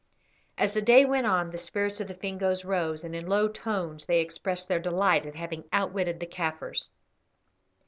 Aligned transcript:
As 0.57 0.71
the 0.73 0.81
day 0.81 1.05
went 1.05 1.27
on 1.27 1.51
the 1.51 1.59
spirits 1.59 2.01
of 2.01 2.07
the 2.07 2.15
Fingoes 2.15 2.65
rose, 2.65 3.03
and 3.03 3.15
in 3.15 3.27
low 3.27 3.47
tones 3.47 4.07
they 4.07 4.19
expressed 4.19 4.67
their 4.67 4.79
delight 4.79 5.27
at 5.27 5.35
having 5.35 5.65
outwitted 5.71 6.19
the 6.19 6.25
Kaffirs. 6.25 6.89